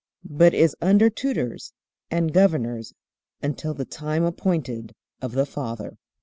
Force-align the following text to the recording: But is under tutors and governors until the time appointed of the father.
But 0.27 0.55
is 0.55 0.75
under 0.81 1.11
tutors 1.11 1.73
and 2.09 2.33
governors 2.33 2.91
until 3.43 3.75
the 3.75 3.85
time 3.85 4.23
appointed 4.23 4.95
of 5.21 5.33
the 5.33 5.45
father. 5.45 5.99